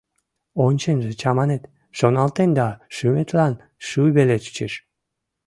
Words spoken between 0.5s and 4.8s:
Онченже чаманет, шоналтен да шӱметлан шуй веле чучеш.